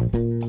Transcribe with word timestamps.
Bye. 0.00 0.39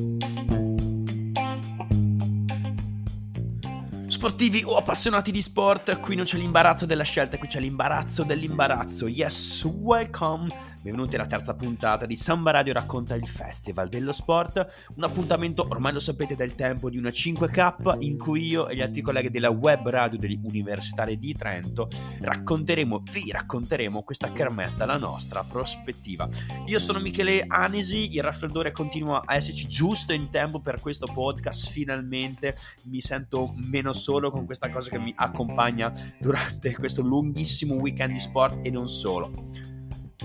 Sportivi 4.22 4.62
o 4.64 4.78
appassionati 4.78 5.32
di 5.32 5.42
sport, 5.42 6.00
qui 6.00 6.16
non 6.16 6.26
c'è 6.26 6.38
l'imbarazzo 6.38 6.86
della 6.86 7.02
scelta, 7.02 7.40
qui 7.40 7.48
c'è 7.48 7.60
l'imbarazzo 7.60 8.22
dell'imbarazzo. 8.22 9.08
Yes, 9.08 9.64
welcome 9.64 10.48
Benvenuti 10.84 11.14
alla 11.14 11.28
terza 11.28 11.54
puntata 11.54 12.08
di 12.08 12.16
Samba 12.16 12.50
Radio 12.50 12.74
racconta 12.74 13.14
il 13.14 13.28
Festival 13.28 13.88
dello 13.88 14.12
Sport, 14.12 14.90
un 14.96 15.04
appuntamento 15.04 15.68
ormai 15.70 15.94
lo 15.94 16.00
sapete 16.00 16.36
del 16.36 16.56
tempo 16.56 16.90
di 16.90 16.98
una 16.98 17.10
5K 17.10 17.98
in 18.00 18.18
cui 18.18 18.48
io 18.48 18.68
e 18.68 18.76
gli 18.76 18.82
altri 18.82 19.02
colleghi 19.02 19.30
della 19.30 19.52
web 19.52 19.88
radio 19.90 20.18
degli 20.18 20.40
universitari 20.42 21.20
di 21.20 21.36
Trento 21.36 21.88
racconteremo, 22.22 23.04
vi 23.12 23.30
racconteremo 23.30 24.02
questa 24.02 24.32
kermesse 24.32 24.78
dalla 24.78 24.98
nostra 24.98 25.44
prospettiva. 25.44 26.28
Io 26.66 26.80
sono 26.80 27.00
Michele 27.00 27.46
Anesi, 27.48 28.16
il 28.16 28.24
raffreddore 28.24 28.72
continua 28.72 29.22
a 29.24 29.36
esserci 29.36 29.68
giusto 29.68 30.14
in 30.14 30.32
tempo 30.32 30.62
per 30.62 30.80
questo 30.82 31.06
podcast, 31.06 31.70
finalmente 31.70 32.56
mi 32.86 33.02
sento 33.02 33.54
meno 33.54 33.94
solo 33.94 34.11
con 34.32 34.46
questa 34.46 34.70
cosa 34.70 34.90
che 34.90 35.00
mi 35.00 35.14
accompagna 35.16 35.92
durante 36.20 36.74
questo 36.76 37.02
lunghissimo 37.02 37.76
weekend 37.76 38.14
di 38.14 38.20
sport 38.20 38.66
e 38.66 38.70
non 38.70 38.88
solo 38.88 39.50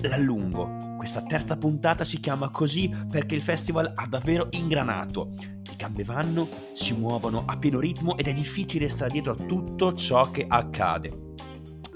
l'allungo. 0.02 0.95
Questa 0.96 1.22
terza 1.22 1.56
puntata 1.56 2.04
si 2.04 2.20
chiama 2.20 2.50
così 2.50 2.92
perché 3.10 3.34
il 3.34 3.40
festival 3.40 3.92
ha 3.95 4.06
davvero 4.06 4.48
ingranato. 4.50 5.32
Le 5.36 5.74
gambe 5.76 6.04
vanno, 6.04 6.48
si 6.72 6.95
muovono 6.95 7.45
a 7.46 7.56
pieno 7.56 7.80
ritmo 7.80 8.16
ed 8.16 8.28
è 8.28 8.32
difficile 8.32 8.88
stare 8.88 9.12
dietro 9.12 9.32
a 9.32 9.36
tutto 9.36 9.92
ciò 9.95 10.30
che 10.30 10.45
accade. 10.48 11.26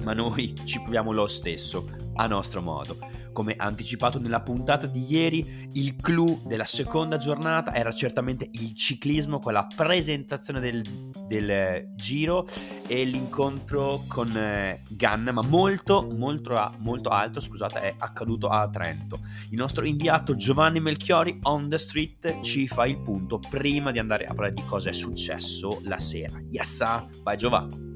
Ma 0.02 0.12
noi 0.14 0.54
ci 0.64 0.80
proviamo 0.80 1.12
lo 1.12 1.26
stesso, 1.26 1.88
a 2.14 2.26
nostro 2.26 2.62
modo. 2.62 2.98
Come 3.32 3.54
anticipato 3.56 4.18
nella 4.18 4.40
puntata 4.40 4.86
di 4.86 5.04
ieri, 5.08 5.68
il 5.74 5.96
clou 5.96 6.42
della 6.44 6.64
seconda 6.64 7.16
giornata 7.16 7.74
era 7.74 7.92
certamente 7.92 8.48
il 8.52 8.74
ciclismo 8.74 9.38
con 9.38 9.52
la 9.52 9.66
presentazione 9.74 10.60
del, 10.60 10.82
del 11.26 11.92
giro 11.94 12.46
e 12.86 13.04
l'incontro 13.04 14.04
con 14.08 14.36
eh, 14.36 14.82
Ganna, 14.88 15.32
ma 15.32 15.42
molto, 15.42 16.08
molto, 16.12 16.74
molto 16.78 17.08
alto, 17.10 17.40
scusate, 17.40 17.80
è 17.80 17.94
accaduto 17.98 18.48
a 18.48 18.68
Trento. 18.68 19.20
Il 19.50 19.58
nostro 19.58 19.84
inviato 19.84 20.34
Giovanni 20.34 20.80
Melchiori 20.80 21.38
on 21.42 21.68
the 21.68 21.78
street 21.78 22.40
ci 22.40 22.66
fa 22.66 22.86
il 22.86 23.00
punto 23.00 23.38
prima 23.38 23.92
di 23.92 23.98
andare 23.98 24.24
a 24.24 24.34
parlare 24.34 24.54
di 24.54 24.64
cosa 24.64 24.90
è 24.90 24.92
successo 24.92 25.80
la 25.84 25.98
sera. 25.98 26.40
Yassa, 26.48 27.06
vai 27.22 27.36
Giovanni! 27.36 27.89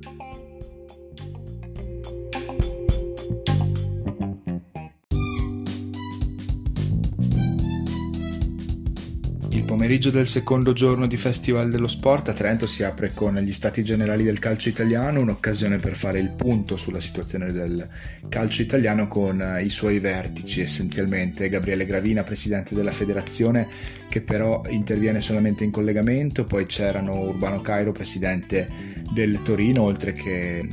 Pomeriggio 9.85 10.11
del 10.11 10.27
secondo 10.27 10.73
giorno 10.73 11.07
di 11.07 11.19
Festival 11.19 11.69
dello 11.69 11.89
Sport 11.89 12.31
a 12.31 12.33
Trento 12.33 12.67
si 12.67 12.83
apre 12.83 13.13
con 13.13 13.35
gli 13.35 13.53
Stati 13.53 13.85
Generali 13.85 14.25
del 14.25 14.39
calcio 14.39 14.71
italiano, 14.71 15.21
un'occasione 15.21 15.77
per 15.77 15.95
fare 15.95 16.19
il 16.21 16.31
punto 16.31 16.79
sulla 16.79 17.01
situazione 17.01 17.53
del 17.53 17.87
calcio 18.31 18.63
italiano 18.63 19.09
con 19.09 19.59
i 19.63 19.69
suoi 19.69 19.99
vertici 19.99 20.63
essenzialmente. 20.63 21.51
Gabriele 21.51 21.85
Gravina, 21.85 22.23
presidente 22.23 22.75
della 22.75 22.93
federazione, 22.93 23.69
che 24.09 24.23
però 24.23 24.63
interviene 24.71 25.21
solamente 25.21 25.65
in 25.65 25.71
collegamento, 25.71 26.45
poi 26.45 26.65
c'erano 26.65 27.19
Urbano 27.19 27.61
Cairo, 27.61 27.93
presidente 27.93 28.67
del 29.13 29.43
Torino, 29.43 29.83
oltre 29.83 30.15
che 30.15 30.67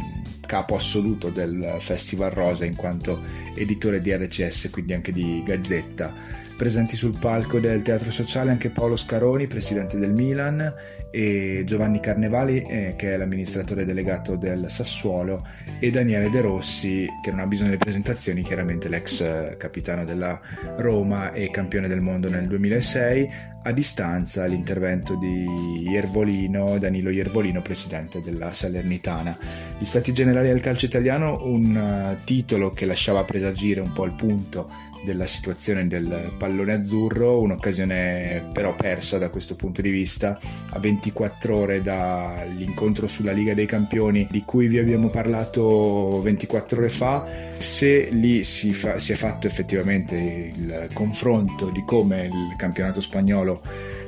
capo 0.48 0.78
assoluto 0.78 1.30
del 1.30 1.80
Festival 1.80 2.32
Rosa 2.32 2.64
in 2.64 2.78
quanto 2.78 3.22
editore 3.56 4.00
di 4.00 4.16
RCS, 4.16 4.70
quindi 4.72 4.94
anche 4.94 5.12
di 5.12 5.44
Gazzetta 5.46 6.40
presenti 6.62 6.96
sul 6.96 7.18
palco 7.18 7.60
del 7.60 7.82
Teatro 7.82 8.12
Sociale 8.12 8.52
anche 8.52 8.70
Paolo 8.70 8.96
Scaroni, 8.96 9.48
presidente 9.48 9.98
del 9.98 10.12
Milan, 10.12 10.72
e 11.10 11.64
Giovanni 11.66 12.00
Carnevali, 12.00 12.62
eh, 12.62 12.94
che 12.96 13.16
è 13.16 13.18
l'amministratore 13.18 13.84
delegato 13.84 14.36
del 14.36 14.70
Sassuolo, 14.70 15.44
e 15.80 15.90
Daniele 15.90 16.30
De 16.30 16.40
Rossi, 16.40 17.08
che 17.24 17.32
non 17.32 17.40
ha 17.40 17.48
bisogno 17.48 17.72
di 17.72 17.78
presentazioni, 17.78 18.44
chiaramente 18.44 18.90
l'ex 18.90 19.22
eh, 19.22 19.56
capitano 19.58 20.06
della 20.06 20.40
Roma 20.78 21.34
e 21.34 21.50
campione 21.50 21.88
del 21.88 22.00
mondo 22.00 22.30
nel 22.30 22.46
2006, 22.46 23.30
a 23.64 23.72
distanza 23.72 24.46
l'intervento 24.46 25.16
di 25.16 25.90
Iervolino, 25.90 26.78
Danilo 26.78 27.10
Iervolino, 27.10 27.64
presidente 27.64 28.22
della 28.22 28.54
Salernitana. 28.54 29.36
Gli 29.80 29.86
Stati 29.86 30.14
Generali 30.14 30.48
del 30.48 30.62
calcio 30.62 30.86
italiano, 30.86 31.40
un 31.44 31.76
uh, 31.76 32.24
titolo 32.24 32.70
che 32.70 32.86
lasciava 32.86 33.24
presagire 33.24 33.82
un 33.82 33.94
po' 33.94 34.06
il 34.06 34.14
punto 34.14 34.90
della 35.04 35.26
situazione 35.26 35.88
del 35.88 36.34
pallone 36.38 36.74
azzurro, 36.74 37.42
un'occasione 37.42 38.50
però 38.54 38.76
persa 38.76 39.18
da 39.18 39.30
questo 39.30 39.56
punto 39.56 39.82
di 39.82 39.90
vista, 39.90 40.40
a 40.70 40.80
24 40.80 41.56
ore 41.56 41.82
dall'incontro 41.82 43.08
sulla 43.08 43.32
Liga 43.32 43.54
dei 43.54 43.66
Campioni 43.66 44.28
di 44.30 44.44
cui 44.44 44.68
vi 44.68 44.78
abbiamo 44.78 45.10
parlato 45.10 46.22
24 46.22 46.78
ore 46.78 46.90
fa, 46.90 47.26
se 47.58 48.10
lì 48.12 48.44
si, 48.44 48.74
fa, 48.74 49.00
si 49.00 49.12
è 49.12 49.16
fatto 49.16 49.48
effettivamente 49.48 50.16
il 50.16 50.90
confronto 50.94 51.70
di 51.70 51.84
come 51.86 52.26
il 52.26 52.56
campionato 52.58 53.02
spagnolo 53.02 53.62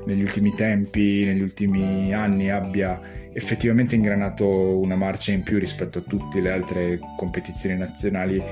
negli 0.05 0.21
ultimi 0.21 0.53
tempi, 0.53 1.25
negli 1.25 1.41
ultimi 1.41 2.13
anni 2.13 2.49
abbia 2.49 2.99
effettivamente 3.33 3.95
ingranato 3.95 4.77
una 4.77 4.95
marcia 4.95 5.31
in 5.31 5.41
più 5.41 5.57
rispetto 5.57 5.99
a 5.99 6.01
tutte 6.01 6.39
le 6.39 6.51
altre 6.51 6.99
competizioni 7.17 7.77
nazionali 7.77 8.43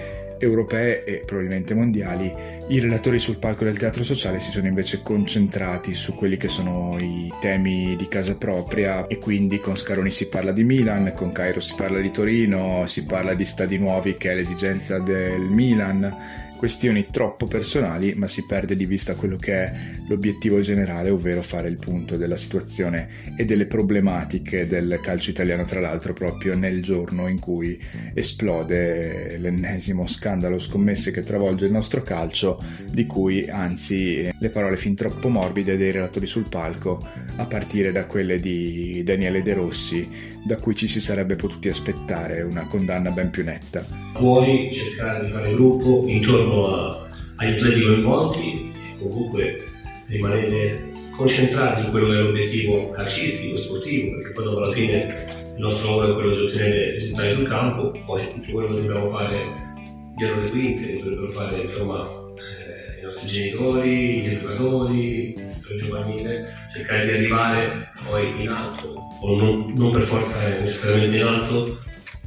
europee 0.42 1.04
e 1.04 1.24
probabilmente 1.26 1.74
mondiali, 1.74 2.34
i 2.68 2.80
relatori 2.80 3.20
sul 3.20 3.38
palco 3.38 3.64
del 3.64 3.78
teatro 3.78 4.04
sociale 4.04 4.40
si 4.40 4.52
sono 4.52 4.68
invece 4.68 5.02
concentrati 5.02 5.94
su 5.94 6.16
quelli 6.16 6.38
che 6.38 6.50
sono 6.50 6.98
i 7.00 7.32
temi 7.40 7.96
di 7.96 8.08
casa 8.08 8.36
propria 8.36 9.08
e 9.08 9.18
quindi 9.18 9.60
con 9.60 9.78
Scaroni 9.78 10.12
si 10.12 10.28
parla 10.28 10.52
di 10.52 10.64
Milan, 10.64 11.14
con 11.16 11.32
Cairo 11.32 11.60
si 11.60 11.76
parla 11.76 12.00
di 12.00 12.12
Torino, 12.12 12.86
si 12.88 13.04
parla 13.06 13.34
di 13.34 13.46
stadi 13.46 13.78
nuovi 13.78 14.18
che 14.18 14.32
è 14.32 14.36
l'esigenza 14.36 15.00
del 15.00 15.50
Milan 15.50 16.50
questioni 16.62 17.08
troppo 17.10 17.48
personali, 17.48 18.14
ma 18.14 18.28
si 18.28 18.46
perde 18.46 18.76
di 18.76 18.86
vista 18.86 19.16
quello 19.16 19.36
che 19.36 19.54
è 19.54 19.74
l'obiettivo 20.08 20.60
generale, 20.60 21.10
ovvero 21.10 21.42
fare 21.42 21.68
il 21.68 21.78
punto 21.78 22.18
della 22.18 22.38
situazione 22.38 23.34
e 23.36 23.46
delle 23.46 23.66
problematiche 23.66 24.68
del 24.68 25.00
calcio 25.02 25.32
italiano, 25.32 25.66
tra 25.66 25.80
l'altro 25.80 26.14
proprio 26.14 26.56
nel 26.56 26.84
giorno 26.84 27.28
in 27.28 27.40
cui 27.40 27.84
esplode 28.14 29.40
l'ennesimo 29.40 30.06
scandalo 30.06 30.60
scommesse 30.60 31.10
che 31.10 31.24
travolge 31.24 31.66
il 31.66 31.72
nostro 31.72 32.04
calcio, 32.04 32.64
di 32.92 33.08
cui 33.08 33.50
anzi 33.50 34.30
le 34.38 34.50
parole 34.50 34.78
fin 34.78 34.94
troppo 34.94 35.30
morbide 35.30 35.78
dei 35.78 35.90
relatori 35.90 36.28
sul 36.28 36.48
palco, 36.48 37.04
a 37.38 37.46
partire 37.48 37.92
da 37.92 38.06
quelle 38.06 38.40
di 38.40 39.02
Daniele 39.04 39.42
De 39.42 39.54
Rossi, 39.56 40.08
da 40.44 40.58
cui 40.58 40.76
ci 40.76 40.88
si 40.88 41.02
sarebbe 41.02 41.36
potuti 41.36 41.70
aspettare 41.70 42.44
una 42.44 42.68
condanna 42.68 43.10
ben 43.10 43.32
più 43.32 43.44
netta. 43.44 43.84
Puoi 44.14 44.72
cercare 44.72 45.26
di 45.26 45.32
fare 45.32 45.52
gruppo 45.54 46.04
intorno 46.08 46.51
a, 46.52 47.08
agli 47.38 47.54
atleti 47.54 47.82
coinvolti 47.82 48.74
e 48.74 48.98
comunque 49.00 49.66
rimanere 50.08 50.90
concentrati 51.16 51.82
su 51.82 51.90
quello 51.92 52.08
che 52.08 52.18
è 52.18 52.22
l'obiettivo 52.22 52.90
calcistico, 52.90 53.56
sportivo, 53.56 54.18
perché 54.18 54.32
poi 54.32 54.44
dopo 54.44 54.58
alla 54.58 54.72
fine 54.72 55.28
il 55.56 55.62
nostro 55.62 55.90
lavoro 55.90 56.12
è 56.12 56.14
quello 56.14 56.36
di 56.36 56.42
ottenere 56.42 56.92
risultati 56.92 57.34
sul 57.34 57.48
campo, 57.48 57.92
poi 58.06 58.22
tutto 58.34 58.52
quello 58.52 58.74
che 58.74 58.82
dobbiamo 58.82 59.10
fare 59.10 59.70
dietro 60.16 60.42
le 60.42 60.50
quinte, 60.50 60.94
che 60.94 61.00
dovrebbero 61.00 61.30
fare 61.30 61.62
insomma 61.62 62.04
eh, 62.04 63.00
i 63.00 63.04
nostri 63.04 63.28
genitori, 63.28 64.22
gli 64.22 64.30
educatori, 64.30 65.34
il 65.38 65.46
settore 65.46 65.78
giovanile, 65.78 66.54
cercare 66.74 67.06
di 67.06 67.12
arrivare 67.12 67.92
poi 68.10 68.42
in 68.42 68.50
alto, 68.50 68.88
o 69.22 69.36
non, 69.36 69.74
non 69.76 69.92
per 69.92 70.02
forza 70.02 70.48
necessariamente 70.60 71.18
in 71.18 71.24
alto, 71.24 71.78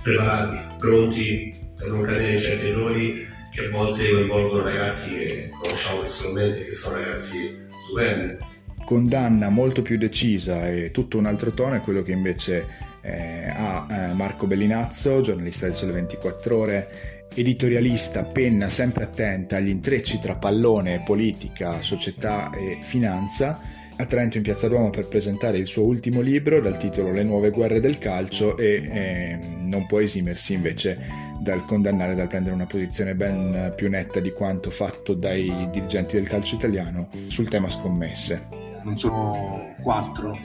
preparati, 0.03 0.59
pronti 0.79 1.55
per 1.77 1.89
non 1.89 2.03
cadere 2.03 2.31
in 2.31 2.39
certi 2.39 2.69
errori 2.69 3.33
che 3.55 3.67
a 3.67 3.71
volte 3.71 4.11
coinvolgono 4.11 4.65
ragazzi 4.65 5.15
che 5.15 5.51
conosciamo 5.57 6.01
personalmente, 6.01 6.65
che 6.65 6.73
sono 6.73 6.97
ragazzi 6.97 7.57
stupendi. 7.85 8.37
Condanna 8.85 9.49
molto 9.49 9.81
più 9.81 9.97
decisa 9.97 10.69
e 10.69 10.91
tutto 10.91 11.17
un 11.17 11.27
altro 11.27 11.53
tono 11.53 11.77
è 11.77 11.81
quello 11.81 12.03
che 12.03 12.13
invece 12.13 12.67
eh, 13.01 13.49
ha 13.49 13.87
eh, 13.89 14.13
Marco 14.13 14.47
Bellinazzo, 14.47 15.21
giornalista 15.21 15.67
del 15.67 15.77
Sole 15.77 15.93
24 15.93 16.57
Ore, 16.59 16.89
editorialista, 17.33 18.25
penna 18.25 18.69
sempre 18.69 19.05
attenta 19.05 19.57
agli 19.57 19.69
intrecci 19.69 20.19
tra 20.19 20.35
pallone, 20.35 21.03
politica, 21.05 21.81
società 21.81 22.51
e 22.53 22.79
finanza 22.83 23.84
a 23.97 24.07
Trento 24.07 24.37
in 24.37 24.43
Piazza 24.43 24.67
Duomo 24.67 24.91
per 24.91 25.07
presentare 25.07 25.59
il 25.59 25.67
suo 25.67 25.85
ultimo 25.85 26.21
libro 26.21 26.61
dal 26.61 26.77
titolo 26.77 27.13
Le 27.13 27.23
nuove 27.23 27.51
guerre 27.51 27.79
del 27.79 27.99
calcio 27.99 28.57
e 28.57 28.83
eh, 28.83 29.39
non 29.61 29.87
può 29.87 30.01
esimersi 30.01 30.55
invece 30.55 30.99
dal 31.39 31.65
condannare, 31.65 32.15
dal 32.15 32.27
prendere 32.27 32.55
una 32.55 32.67
posizione 32.67 33.15
ben 33.15 33.73
più 33.77 33.89
netta 33.89 34.19
di 34.19 34.33
quanto 34.33 34.71
fatto 34.71 35.15
dai 35.15 35.69
dirigenti 35.71 36.17
del 36.17 36.27
calcio 36.27 36.57
italiano 36.57 37.09
sul 37.29 37.49
tema 37.49 37.71
scommesse. 37.71 38.49
Non 38.83 38.99
sono 38.99 39.75
quattro, 39.81 40.37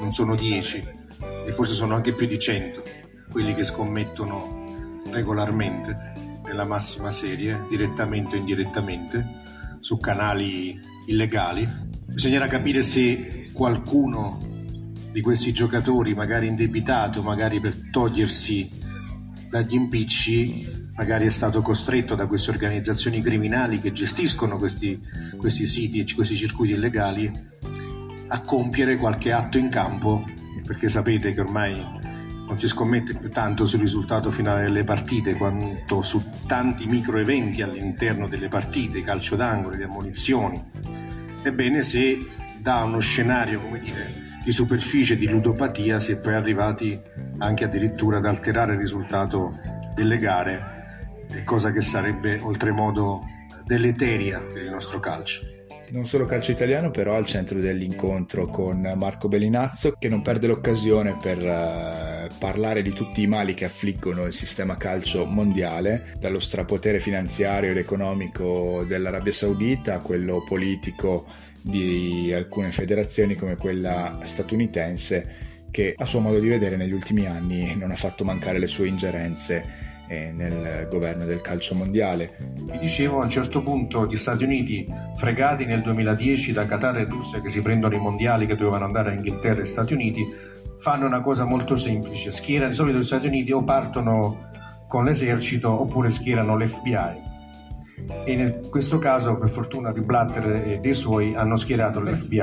non 0.00 0.12
sono 0.12 0.34
dieci 0.34 0.84
e 1.46 1.52
forse 1.52 1.74
sono 1.74 1.94
anche 1.94 2.12
più 2.12 2.26
di 2.26 2.38
cento 2.38 2.82
quelli 3.30 3.54
che 3.54 3.62
scommettono 3.62 5.02
regolarmente 5.10 6.12
nella 6.44 6.64
massima 6.64 7.10
serie, 7.12 7.66
direttamente 7.68 8.34
o 8.36 8.38
indirettamente, 8.38 9.24
su 9.80 9.98
canali 9.98 10.78
illegali 11.06 11.85
Bisognerà 12.06 12.46
capire 12.46 12.82
se 12.82 13.50
qualcuno 13.52 14.38
di 15.12 15.20
questi 15.20 15.52
giocatori, 15.52 16.14
magari 16.14 16.46
indebitato, 16.46 17.22
magari 17.22 17.60
per 17.60 17.74
togliersi 17.90 18.70
dagli 19.48 19.74
impicci, 19.74 20.68
magari 20.96 21.26
è 21.26 21.30
stato 21.30 21.62
costretto 21.62 22.14
da 22.14 22.26
queste 22.26 22.50
organizzazioni 22.50 23.20
criminali 23.22 23.80
che 23.80 23.92
gestiscono 23.92 24.56
questi, 24.56 25.00
questi 25.36 25.66
siti 25.66 26.00
e 26.00 26.14
questi 26.14 26.36
circuiti 26.36 26.72
illegali 26.72 27.30
a 28.28 28.40
compiere 28.40 28.96
qualche 28.96 29.32
atto 29.32 29.58
in 29.58 29.68
campo, 29.68 30.24
perché 30.64 30.88
sapete 30.88 31.32
che 31.32 31.40
ormai 31.40 31.74
non 32.46 32.58
si 32.58 32.68
scommette 32.68 33.14
più 33.14 33.30
tanto 33.30 33.66
sul 33.66 33.80
risultato 33.80 34.30
finale 34.30 34.62
delle 34.62 34.84
partite 34.84 35.34
quanto 35.34 36.02
su 36.02 36.22
tanti 36.46 36.86
micro 36.86 37.18
eventi 37.18 37.62
all'interno 37.62 38.28
delle 38.28 38.48
partite, 38.48 39.02
calcio 39.02 39.36
d'angolo, 39.36 39.76
di 39.76 39.82
ammonizioni. 39.82 40.62
Ebbene, 41.46 41.80
se 41.82 42.26
da 42.58 42.82
uno 42.82 42.98
scenario 42.98 43.60
come 43.60 43.78
dire, 43.78 44.12
di 44.44 44.50
superficie 44.50 45.16
di 45.16 45.28
ludopatia 45.28 46.00
si 46.00 46.10
è 46.10 46.16
poi 46.16 46.34
arrivati 46.34 47.00
anche 47.38 47.62
addirittura 47.62 48.16
ad 48.16 48.24
alterare 48.24 48.72
il 48.72 48.80
risultato 48.80 49.54
delle 49.94 50.16
gare, 50.16 51.24
cosa 51.44 51.70
che 51.70 51.82
sarebbe 51.82 52.40
oltremodo 52.42 53.20
deleteria 53.64 54.40
per 54.40 54.62
il 54.62 54.70
nostro 54.70 54.98
calcio. 54.98 55.42
Non 55.90 56.04
solo 56.04 56.26
calcio 56.26 56.50
italiano, 56.50 56.90
però 56.90 57.14
al 57.14 57.26
centro 57.26 57.60
dell'incontro 57.60 58.48
con 58.48 58.80
Marco 58.96 59.28
Bellinazzo, 59.28 59.92
che 59.96 60.08
non 60.08 60.22
perde 60.22 60.48
l'occasione 60.48 61.16
per 61.16 61.38
uh, 61.38 62.15
parlare 62.38 62.82
di 62.82 62.92
tutti 62.92 63.22
i 63.22 63.26
mali 63.26 63.54
che 63.54 63.64
affliggono 63.64 64.24
il 64.26 64.34
sistema 64.34 64.76
calcio 64.76 65.24
mondiale, 65.24 66.14
dallo 66.18 66.40
strapotere 66.40 67.00
finanziario 67.00 67.70
ed 67.70 67.78
economico 67.78 68.84
dell'Arabia 68.86 69.32
Saudita 69.32 69.94
a 69.94 70.00
quello 70.00 70.44
politico 70.46 71.26
di 71.60 72.32
alcune 72.32 72.70
federazioni 72.70 73.34
come 73.34 73.56
quella 73.56 74.20
statunitense 74.22 75.54
che 75.70 75.94
a 75.96 76.04
suo 76.04 76.20
modo 76.20 76.38
di 76.38 76.48
vedere 76.48 76.76
negli 76.76 76.92
ultimi 76.92 77.26
anni 77.26 77.74
non 77.76 77.90
ha 77.90 77.96
fatto 77.96 78.24
mancare 78.24 78.58
le 78.58 78.66
sue 78.66 78.86
ingerenze 78.86 79.94
eh, 80.08 80.32
nel 80.32 80.86
governo 80.88 81.24
del 81.24 81.40
calcio 81.40 81.74
mondiale. 81.74 82.36
Vi 82.38 82.78
dicevo, 82.78 83.20
a 83.20 83.24
un 83.24 83.30
certo 83.30 83.62
punto 83.62 84.06
gli 84.06 84.16
Stati 84.16 84.44
Uniti, 84.44 84.86
fregati 85.16 85.64
nel 85.64 85.82
2010 85.82 86.52
da 86.52 86.66
Qatar 86.66 86.98
e 86.98 87.04
Russia 87.04 87.40
che 87.40 87.48
si 87.48 87.60
prendono 87.60 87.94
i 87.94 87.98
mondiali 87.98 88.46
che 88.46 88.54
dovevano 88.54 88.84
andare 88.84 89.10
a 89.10 89.14
Inghilterra 89.14 89.62
e 89.62 89.66
Stati 89.66 89.92
Uniti, 89.92 90.24
fanno 90.78 91.06
una 91.06 91.20
cosa 91.20 91.44
molto 91.44 91.76
semplice, 91.76 92.30
schierano 92.30 92.70
di 92.70 92.76
solito 92.76 92.98
gli 92.98 93.02
Stati 93.02 93.26
Uniti 93.26 93.52
o 93.52 93.62
partono 93.62 94.50
con 94.88 95.04
l'esercito 95.04 95.70
oppure 95.70 96.10
schierano 96.10 96.56
l'FBI 96.56 97.34
e 98.24 98.32
in 98.32 98.60
questo 98.70 98.98
caso 98.98 99.36
per 99.36 99.48
fortuna 99.48 99.90
di 99.90 100.00
Blatter 100.00 100.68
e 100.68 100.78
dei 100.78 100.92
suoi 100.92 101.34
hanno 101.34 101.56
schierato 101.56 102.00
l'FBI 102.00 102.38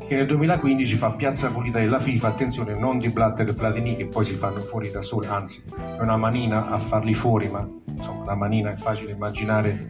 che 0.06 0.16
nel 0.16 0.26
2015 0.26 0.94
fa 0.96 1.12
piazza 1.12 1.50
pulita 1.50 1.78
della 1.78 2.00
FIFA 2.00 2.28
attenzione 2.28 2.74
non 2.74 2.98
di 2.98 3.08
Blatter 3.08 3.48
e 3.48 3.52
Platini 3.52 3.96
che 3.96 4.06
poi 4.06 4.24
si 4.24 4.34
fanno 4.34 4.60
fuori 4.60 4.90
da 4.90 5.02
soli 5.02 5.26
anzi 5.26 5.62
è 5.76 6.00
una 6.00 6.16
manina 6.16 6.70
a 6.70 6.78
farli 6.78 7.14
fuori 7.14 7.48
ma 7.48 7.66
insomma 7.86 8.24
la 8.24 8.34
manina 8.34 8.72
è 8.72 8.76
facile 8.76 9.12
immaginare 9.12 9.86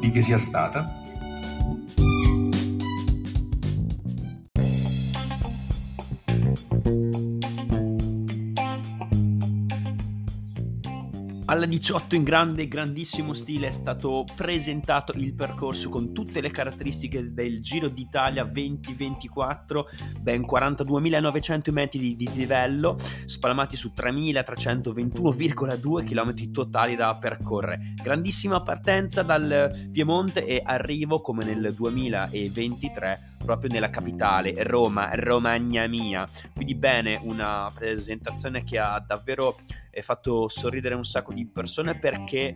di 0.00 0.10
che 0.10 0.22
sia 0.22 0.38
stata 0.38 1.02
Alla 11.54 11.66
18 11.66 12.16
in 12.16 12.24
grande, 12.24 12.66
grandissimo 12.66 13.32
stile 13.32 13.68
è 13.68 13.70
stato 13.70 14.24
presentato 14.34 15.12
il 15.14 15.34
percorso 15.34 15.88
con 15.88 16.12
tutte 16.12 16.40
le 16.40 16.50
caratteristiche 16.50 17.32
del 17.32 17.62
Giro 17.62 17.86
d'Italia 17.86 18.42
2024, 18.42 19.88
ben 20.18 20.42
42.900 20.42 21.70
metri 21.70 22.00
di 22.00 22.16
dislivello, 22.16 22.96
spalmati 23.26 23.76
su 23.76 23.92
3.321,2 23.96 26.04
km 26.04 26.50
totali 26.50 26.96
da 26.96 27.14
percorrere. 27.14 27.94
Grandissima 28.02 28.60
partenza 28.60 29.22
dal 29.22 29.88
Piemonte 29.92 30.44
e 30.44 30.60
arrivo 30.60 31.20
come 31.20 31.44
nel 31.44 31.72
2023 31.72 33.34
proprio 33.44 33.70
nella 33.70 33.90
capitale, 33.90 34.54
Roma, 34.64 35.10
Romagna 35.12 35.86
mia. 35.86 36.26
Quindi 36.52 36.74
bene, 36.74 37.20
una 37.22 37.70
presentazione 37.72 38.64
che 38.64 38.78
ha 38.78 38.98
davvero 39.06 39.58
eh, 39.94 40.02
fatto 40.02 40.48
sorridere 40.48 40.94
un 40.94 41.04
sacco 41.04 41.32
di 41.32 41.46
persone 41.46 41.98
perché 41.98 42.52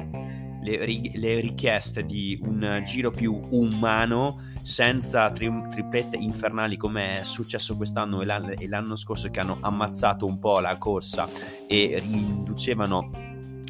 le, 0.60 0.84
le 1.14 1.40
richieste 1.40 2.04
di 2.04 2.38
un 2.42 2.82
giro 2.84 3.10
più 3.10 3.40
umano 3.50 4.42
senza 4.62 5.30
tri- 5.30 5.66
triplette 5.70 6.16
infernali 6.16 6.76
come 6.76 7.20
è 7.20 7.22
successo 7.22 7.76
quest'anno 7.76 8.20
e, 8.20 8.24
l'anno, 8.24 8.50
e 8.50 8.68
l'anno 8.68 8.96
scorso 8.96 9.30
che 9.30 9.40
hanno 9.40 9.58
ammazzato 9.60 10.26
un 10.26 10.38
po' 10.38 10.58
la 10.60 10.76
corsa 10.76 11.28
e 11.66 12.02
riducevano 12.04 13.27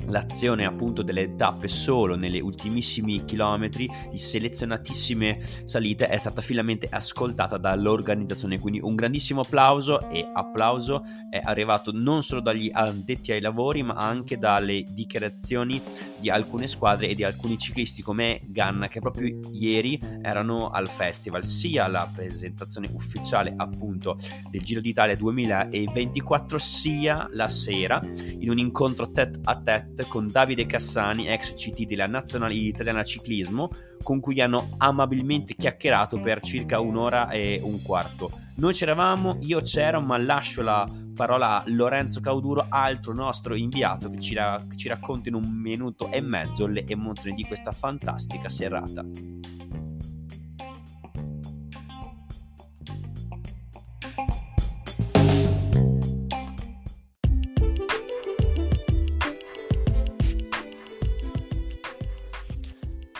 l'azione 0.08 0.64
appunto 0.64 1.02
delle 1.02 1.34
tappe 1.34 1.68
solo 1.68 2.16
negli 2.16 2.40
ultimissimi 2.40 3.24
chilometri 3.24 3.88
di 4.10 4.18
selezionatissime 4.18 5.40
salite 5.64 6.08
è 6.08 6.16
stata 6.18 6.40
finalmente 6.40 6.88
ascoltata 6.90 7.56
dall'organizzazione. 7.56 8.58
Quindi 8.58 8.80
un 8.82 8.94
grandissimo 8.94 9.40
applauso 9.40 10.08
e 10.10 10.26
applauso 10.32 11.02
è 11.30 11.40
arrivato 11.42 11.90
non 11.92 12.22
solo 12.22 12.40
dagli 12.40 12.70
addetti 12.72 13.32
ai 13.32 13.40
lavori 13.40 13.82
ma 13.82 13.94
anche 13.94 14.38
dalle 14.38 14.82
dichiarazioni 14.82 15.80
di 16.18 16.30
alcune 16.30 16.66
squadre 16.66 17.08
e 17.08 17.14
di 17.14 17.24
alcuni 17.24 17.58
ciclisti 17.58 18.02
come 18.02 18.40
Ganna 18.44 18.88
che 18.88 19.00
proprio 19.00 19.38
ieri 19.52 20.00
erano 20.22 20.70
al 20.70 20.88
festival 20.88 21.44
sia 21.44 21.86
la 21.86 22.10
presentazione 22.12 22.88
ufficiale 22.92 23.52
appunto 23.56 24.18
del 24.50 24.62
Giro 24.62 24.80
d'Italia 24.80 25.16
2024 25.16 26.58
sia 26.58 27.28
la 27.32 27.48
sera 27.48 28.00
in 28.04 28.50
un 28.50 28.58
incontro 28.58 29.10
tête 29.10 29.40
a 29.44 29.60
tête 29.60 29.97
con 30.06 30.28
Davide 30.28 30.66
Cassani, 30.66 31.26
ex 31.28 31.54
CT 31.54 31.86
della 31.86 32.06
Nazionale 32.06 32.54
Italiana 32.54 33.02
Ciclismo, 33.02 33.70
con 34.02 34.20
cui 34.20 34.40
hanno 34.40 34.74
amabilmente 34.78 35.54
chiacchierato 35.54 36.20
per 36.20 36.40
circa 36.40 36.80
un'ora 36.80 37.30
e 37.30 37.60
un 37.62 37.82
quarto. 37.82 38.30
Noi 38.56 38.74
c'eravamo, 38.74 39.38
io 39.40 39.60
c'ero, 39.60 40.00
ma 40.00 40.18
lascio 40.18 40.62
la 40.62 40.86
parola 41.14 41.62
a 41.62 41.64
Lorenzo 41.66 42.20
Cauduro, 42.20 42.66
altro 42.68 43.12
nostro 43.12 43.54
inviato, 43.54 44.08
che 44.10 44.18
ci, 44.18 44.34
ra- 44.34 44.64
che 44.68 44.76
ci 44.76 44.88
racconta 44.88 45.28
in 45.28 45.34
un 45.34 45.48
minuto 45.48 46.10
e 46.12 46.20
mezzo 46.20 46.66
le 46.66 46.84
emozioni 46.86 47.36
di 47.36 47.44
questa 47.44 47.72
fantastica 47.72 48.48
serata. 48.48 49.04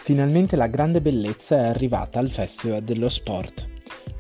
Finalmente 0.09 0.57
la 0.57 0.69
grande 0.69 1.03
bellezza 1.03 1.59
è 1.59 1.67
arrivata 1.67 2.19
al 2.19 2.31
Festival 2.31 2.81
dello 2.81 3.11
Sport. 3.11 3.69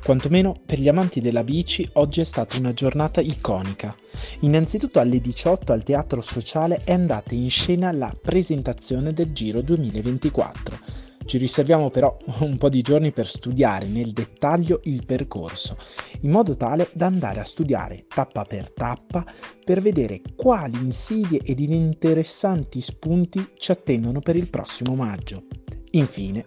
Quantomeno 0.05 0.55
per 0.67 0.79
gli 0.79 0.87
amanti 0.87 1.23
della 1.23 1.43
bici 1.43 1.89
oggi 1.95 2.21
è 2.21 2.25
stata 2.25 2.59
una 2.59 2.75
giornata 2.75 3.23
iconica. 3.23 3.97
Innanzitutto 4.41 5.01
alle 5.01 5.19
18 5.19 5.73
al 5.73 5.85
Teatro 5.85 6.21
Sociale 6.21 6.83
è 6.85 6.93
andata 6.93 7.33
in 7.33 7.49
scena 7.49 7.91
la 7.91 8.15
presentazione 8.21 9.15
del 9.15 9.33
Giro 9.33 9.63
2024. 9.63 10.79
Ci 11.25 11.39
riserviamo 11.39 11.89
però 11.89 12.15
un 12.41 12.59
po' 12.59 12.69
di 12.69 12.83
giorni 12.83 13.11
per 13.11 13.27
studiare 13.27 13.87
nel 13.87 14.13
dettaglio 14.13 14.81
il 14.85 15.07
percorso, 15.07 15.79
in 16.21 16.31
modo 16.31 16.55
tale 16.55 16.91
da 16.93 17.07
andare 17.07 17.41
a 17.41 17.45
studiare 17.45 18.05
tappa 18.07 18.45
per 18.45 18.71
tappa 18.73 19.25
per 19.65 19.81
vedere 19.81 20.21
quali 20.37 20.77
insidie 20.77 21.41
ed 21.43 21.61
interessanti 21.61 22.83
spunti 22.83 23.53
ci 23.57 23.73
attendono 23.73 24.21
per 24.21 24.37
il 24.37 24.51
prossimo 24.51 24.95
maggio. 24.95 25.45
Infine, 25.93 26.45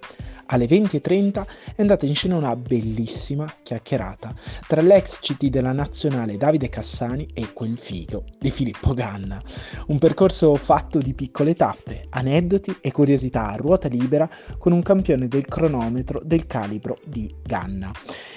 alle 0.52 0.66
20.30 0.66 1.46
è 1.76 1.82
andata 1.82 2.06
in 2.06 2.16
scena 2.16 2.36
una 2.36 2.56
bellissima 2.56 3.46
chiacchierata 3.64 4.34
tra 4.68 4.82
l'ex 4.82 5.20
CT 5.20 5.48
della 5.48 5.72
nazionale 5.72 6.38
Davide 6.38 6.70
Cassani 6.70 7.28
e 7.34 7.54
quel 7.54 7.78
figo 7.78 8.26
di 8.38 8.52
Filippo 8.52 8.94
Ganna. 8.94 9.42
Un 9.88 9.98
percorso 9.98 10.56
fatto 10.56 11.00
di 11.00 11.14
piccole 11.14 11.56
tappe, 11.56 12.06
aneddoti 12.10 12.78
e 12.82 12.92
curiosità 12.92 13.48
a 13.48 13.56
ruota 13.56 13.88
libera 13.88 14.30
con 14.58 14.74
un 14.74 14.82
campione 14.82 15.28
del 15.28 15.46
cronometro 15.46 16.22
del 16.24 16.48
calibro 16.48 16.98
di 17.06 17.34
Ganna. 17.44 17.92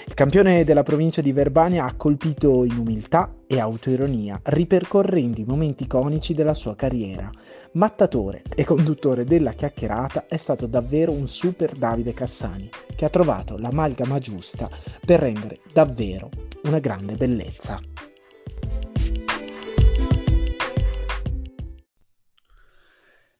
Il 0.07 0.13
campione 0.13 0.65
della 0.65 0.83
provincia 0.83 1.23
di 1.23 1.33
Verbania 1.33 1.87
ha 1.87 1.95
colpito 1.95 2.65
in 2.65 2.77
umiltà 2.77 3.35
e 3.47 3.59
autoironia, 3.59 4.39
ripercorrendo 4.43 5.41
i 5.41 5.45
momenti 5.45 5.85
iconici 5.85 6.35
della 6.35 6.53
sua 6.53 6.77
carriera. 6.77 7.31
Mattatore 7.73 8.43
e 8.55 8.65
conduttore 8.65 9.25
della 9.25 9.53
chiacchierata 9.53 10.27
è 10.29 10.37
stato 10.37 10.67
davvero 10.67 11.11
un 11.11 11.27
super 11.27 11.73
Davide 11.73 12.04
Cassani, 12.13 12.69
che 12.95 13.05
ha 13.05 13.11
trovato 13.11 13.57
l'amalgama 13.57 14.19
giusta 14.19 14.69
per 15.05 15.21
rendere 15.21 15.61
davvero 15.73 16.29
una 16.65 16.79
grande 16.81 17.17
bellezza. 17.17 17.81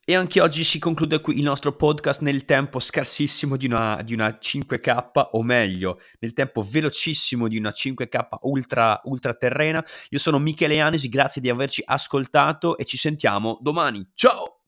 E 0.07 0.15
anche 0.15 0.39
oggi 0.43 0.65
si 0.65 0.79
conclude 0.79 1.23
qui 1.23 1.39
il 1.39 1.45
nostro 1.45 1.75
podcast 1.75 2.21
nel 2.21 2.45
tempo 2.45 2.79
scarsissimo 2.79 3.57
di 3.57 3.65
una, 3.65 4.03
di 4.03 4.13
una 4.13 4.39
5K, 4.39 5.29
o 5.31 5.43
meglio, 5.43 5.99
nel 6.19 6.35
tempo 6.35 6.61
velocissimo 6.61 7.49
di 7.49 7.57
una 7.57 7.71
5K 7.71 8.41
ultra, 8.43 9.01
ultra 9.05 9.33
terrena. 9.33 9.83
Io 10.11 10.19
sono 10.19 10.39
Michele 10.39 10.79
Anesi, 10.79 11.09
grazie 11.09 11.41
di 11.41 11.49
averci 11.49 11.83
ascoltato 11.87 12.77
e 12.77 12.85
ci 12.85 12.99
sentiamo 12.99 13.57
domani. 13.63 14.07
Ciao! 14.13 14.64